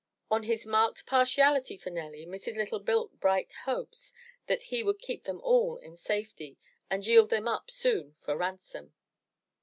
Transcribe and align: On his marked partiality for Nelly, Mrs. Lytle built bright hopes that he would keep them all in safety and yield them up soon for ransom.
On 0.31 0.41
his 0.45 0.65
marked 0.65 1.05
partiality 1.05 1.77
for 1.77 1.91
Nelly, 1.91 2.25
Mrs. 2.25 2.57
Lytle 2.57 2.79
built 2.79 3.19
bright 3.19 3.53
hopes 3.65 4.11
that 4.47 4.63
he 4.63 4.81
would 4.81 4.97
keep 4.97 5.25
them 5.25 5.39
all 5.41 5.77
in 5.77 5.95
safety 5.95 6.57
and 6.89 7.05
yield 7.05 7.29
them 7.29 7.47
up 7.47 7.69
soon 7.69 8.15
for 8.15 8.35
ransom. 8.35 8.95